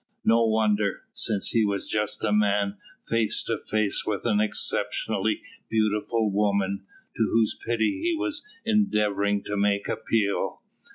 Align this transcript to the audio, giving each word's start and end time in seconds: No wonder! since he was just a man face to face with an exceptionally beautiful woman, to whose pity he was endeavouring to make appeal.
No 0.25 0.47
wonder! 0.47 1.03
since 1.13 1.49
he 1.49 1.63
was 1.63 1.87
just 1.87 2.23
a 2.23 2.33
man 2.33 2.77
face 3.07 3.43
to 3.43 3.59
face 3.69 4.03
with 4.03 4.25
an 4.25 4.39
exceptionally 4.39 5.43
beautiful 5.69 6.31
woman, 6.31 6.87
to 7.17 7.23
whose 7.31 7.53
pity 7.63 8.01
he 8.01 8.15
was 8.17 8.43
endeavouring 8.65 9.43
to 9.43 9.55
make 9.55 9.87
appeal. 9.87 10.57